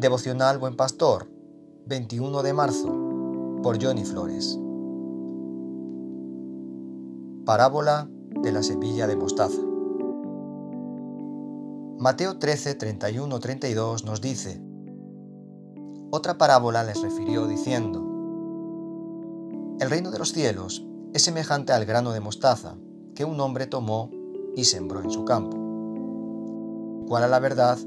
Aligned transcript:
Devocional 0.00 0.58
Buen 0.58 0.76
Pastor, 0.76 1.28
21 1.86 2.42
de 2.44 2.52
marzo, 2.52 2.86
por 3.64 3.82
Johnny 3.82 4.04
Flores. 4.04 4.56
Parábola 7.44 8.08
de 8.40 8.52
la 8.52 8.62
semilla 8.62 9.08
de 9.08 9.16
mostaza. 9.16 9.60
Mateo 11.98 12.38
13, 12.38 12.76
31, 12.76 13.40
32 13.40 14.04
nos 14.04 14.20
dice, 14.20 14.62
Otra 16.12 16.38
parábola 16.38 16.84
les 16.84 17.02
refirió 17.02 17.48
diciendo, 17.48 18.00
El 19.80 19.90
reino 19.90 20.12
de 20.12 20.20
los 20.20 20.30
cielos 20.30 20.86
es 21.12 21.22
semejante 21.22 21.72
al 21.72 21.86
grano 21.86 22.12
de 22.12 22.20
mostaza 22.20 22.76
que 23.16 23.24
un 23.24 23.40
hombre 23.40 23.66
tomó 23.66 24.12
y 24.54 24.62
sembró 24.62 25.02
en 25.02 25.10
su 25.10 25.24
campo, 25.24 25.56
cual 27.08 27.24
a 27.24 27.28
la 27.28 27.40
verdad 27.40 27.78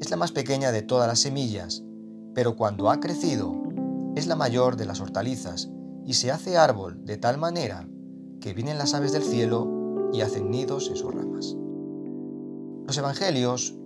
es 0.00 0.10
la 0.10 0.16
más 0.16 0.32
pequeña 0.32 0.72
de 0.72 0.82
todas 0.82 1.06
las 1.06 1.20
semillas, 1.20 1.84
pero 2.34 2.56
cuando 2.56 2.90
ha 2.90 3.00
crecido 3.00 3.54
es 4.16 4.26
la 4.26 4.34
mayor 4.34 4.76
de 4.76 4.86
las 4.86 5.00
hortalizas 5.00 5.70
y 6.06 6.14
se 6.14 6.30
hace 6.30 6.56
árbol 6.56 7.04
de 7.04 7.18
tal 7.18 7.36
manera 7.36 7.86
que 8.40 8.54
vienen 8.54 8.78
las 8.78 8.94
aves 8.94 9.12
del 9.12 9.22
cielo 9.22 10.10
y 10.12 10.22
hacen 10.22 10.50
nidos 10.50 10.88
en 10.88 10.96
sus 10.96 11.14
ramas. 11.14 11.54
Los 12.86 12.96
evangelios 12.96 13.76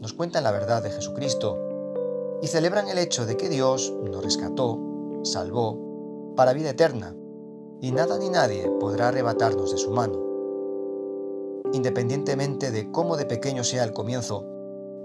nos 0.00 0.12
cuentan 0.12 0.44
la 0.44 0.52
verdad 0.52 0.82
de 0.82 0.90
Jesucristo 0.90 1.58
y 2.40 2.46
celebran 2.46 2.88
el 2.88 2.98
hecho 2.98 3.26
de 3.26 3.36
que 3.36 3.48
Dios 3.48 3.92
nos 4.04 4.22
rescató, 4.22 4.80
salvó, 5.24 6.32
para 6.36 6.52
vida 6.52 6.70
eterna, 6.70 7.16
y 7.80 7.90
nada 7.90 8.18
ni 8.18 8.28
nadie 8.28 8.70
podrá 8.80 9.08
arrebatarnos 9.08 9.72
de 9.72 9.78
su 9.78 9.90
mano. 9.90 10.22
Independientemente 11.72 12.70
de 12.70 12.90
cómo 12.92 13.16
de 13.16 13.26
pequeño 13.26 13.64
sea 13.64 13.84
el 13.84 13.92
comienzo, 13.92 14.53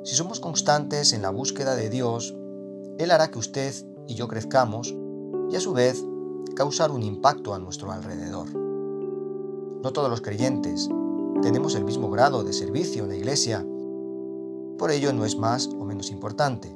si 0.04 0.16
somos 0.16 0.40
constantes 0.40 1.14
en 1.14 1.22
la 1.22 1.30
búsqueda 1.30 1.76
de 1.76 1.90
Dios, 1.90 2.36
Él 2.98 3.12
hará 3.12 3.30
que 3.30 3.40
usted 3.40 3.74
y 4.08 4.16
yo 4.16 4.28
crezcamos 4.28 4.96
y 5.50 5.56
a 5.56 5.60
su 5.60 5.74
vez 5.74 6.04
causar 6.56 6.92
un 6.92 7.04
impacto 7.04 7.54
a 7.54 7.60
nuestro 7.60 7.92
alrededor. 7.92 8.50
No 8.54 9.92
todos 9.92 10.10
los 10.10 10.22
creyentes 10.22 10.90
tenemos 11.42 11.76
el 11.76 11.86
mismo 11.86 12.10
grado 12.10 12.44
de 12.44 12.54
servicio 12.54 13.04
en 13.04 13.10
la 13.10 13.16
iglesia, 13.16 13.66
por 14.80 14.92
ello 14.92 15.12
no 15.12 15.26
es 15.26 15.38
más 15.38 15.70
o 15.78 15.84
menos 15.84 16.10
importante. 16.10 16.74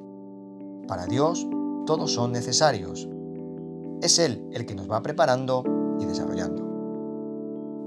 Para 0.90 1.06
Dios 1.06 1.48
todos 1.86 2.14
son 2.14 2.34
necesarios. 2.34 3.08
Es 4.02 4.20
Él 4.20 4.46
el 4.52 4.66
que 4.66 4.76
nos 4.76 4.92
va 4.92 5.02
preparando 5.02 5.64
y 6.00 6.06
desarrollando. 6.06 6.62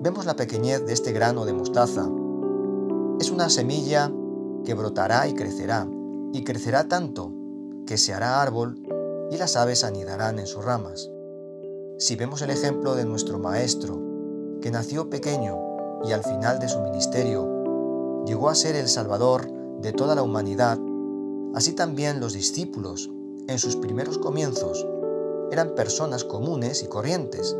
Vemos 0.00 0.24
la 0.24 0.34
pequeñez 0.34 0.86
de 0.86 0.94
este 0.94 1.12
grano 1.12 1.44
de 1.44 1.52
mostaza. 1.52 2.08
Es 3.20 3.30
una 3.30 3.50
semilla 3.50 4.10
que 4.66 4.74
brotará 4.74 5.26
y 5.28 5.34
crecerá, 5.34 5.88
y 6.32 6.44
crecerá 6.44 6.88
tanto 6.88 7.32
que 7.86 7.96
se 7.96 8.12
hará 8.12 8.42
árbol 8.42 8.82
y 9.30 9.38
las 9.38 9.56
aves 9.56 9.84
anidarán 9.84 10.38
en 10.38 10.46
sus 10.46 10.64
ramas. 10.64 11.10
Si 11.98 12.16
vemos 12.16 12.42
el 12.42 12.50
ejemplo 12.50 12.94
de 12.94 13.06
nuestro 13.06 13.38
Maestro, 13.38 13.98
que 14.60 14.70
nació 14.70 15.08
pequeño 15.08 15.56
y 16.04 16.12
al 16.12 16.22
final 16.22 16.58
de 16.58 16.68
su 16.68 16.80
ministerio 16.80 18.24
llegó 18.26 18.50
a 18.50 18.54
ser 18.54 18.74
el 18.76 18.88
Salvador 18.88 19.48
de 19.80 19.92
toda 19.92 20.14
la 20.14 20.22
humanidad, 20.22 20.78
así 21.54 21.72
también 21.72 22.20
los 22.20 22.32
discípulos, 22.32 23.10
en 23.46 23.58
sus 23.58 23.76
primeros 23.76 24.18
comienzos, 24.18 24.84
eran 25.52 25.76
personas 25.76 26.24
comunes 26.24 26.82
y 26.82 26.88
corrientes, 26.88 27.56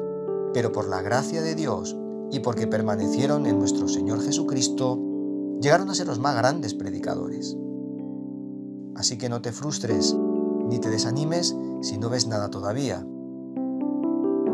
pero 0.53 0.73
por 0.73 0.89
la 0.89 1.03
gracia 1.03 1.41
de 1.41 1.55
Dios 1.55 1.97
y 2.33 2.41
porque 2.41 2.67
permanecieron 2.67 3.47
en 3.47 3.61
nuestro 3.61 3.87
Señor 3.87 4.21
Jesucristo, 4.23 4.99
llegaron 5.61 5.91
a 5.91 5.95
ser 5.95 6.07
los 6.07 6.19
más 6.19 6.37
grandes 6.37 6.75
predicadores. 6.75 7.57
Así 8.95 9.19
que 9.19 9.29
no 9.29 9.43
te 9.43 9.53
frustres 9.53 10.17
ni 10.69 10.79
te 10.79 10.91
desanimes 10.91 11.57
si 11.83 11.99
no 11.99 12.11
ves 12.11 12.27
nada 12.27 12.51
todavía. 12.51 13.07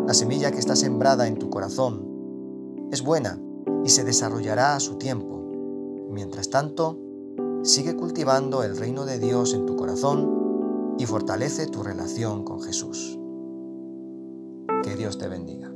La 0.06 0.15
semilla 0.15 0.50
que 0.50 0.59
está 0.59 0.76
sembrada 0.76 1.26
en 1.26 1.38
tu 1.38 1.49
corazón 1.49 2.88
es 2.91 3.03
buena 3.03 3.41
y 3.84 3.88
se 3.88 4.04
desarrollará 4.04 4.75
a 4.75 4.81
su 4.81 4.97
tiempo. 4.97 5.41
Mientras 6.10 6.50
tanto, 6.50 6.99
sigue 7.62 7.97
cultivando 7.97 8.62
el 8.62 8.76
reino 8.76 9.05
de 9.05 9.19
Dios 9.19 9.55
en 9.55 9.65
tu 9.65 9.76
corazón 9.76 10.94
y 10.99 11.06
fortalece 11.06 11.66
tu 11.66 11.82
relación 11.82 12.44
con 12.44 12.60
Jesús. 12.60 13.19
Que 14.82 14.97
Dios 14.97 15.19
te 15.19 15.28
bendiga. 15.28 15.72